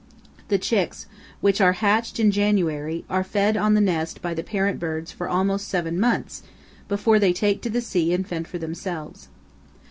The 0.47 0.57
chicks, 0.57 1.05
which 1.41 1.61
are 1.61 1.73
hatched 1.73 2.19
in 2.19 2.31
January, 2.31 3.05
are 3.07 3.23
fed 3.23 3.55
on 3.55 3.75
the 3.75 3.79
nest 3.81 4.19
by 4.19 4.33
the 4.33 4.41
parent 4.43 4.79
birds 4.79 5.11
for 5.11 5.29
almost 5.29 5.67
seven 5.67 5.99
months 5.99 6.41
before 6.87 7.19
they 7.19 7.33
take 7.33 7.61
to 7.61 7.69
the 7.69 7.81
sea 7.81 8.11
and 8.11 8.27
fend 8.27 8.47
for 8.47 8.57
themselves. 8.57 9.27